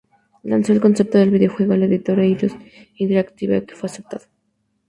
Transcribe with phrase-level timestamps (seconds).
[0.41, 2.53] Lanzó el concepto del videojuego al editor Eidos
[2.97, 4.25] Interactive, que fue aceptado.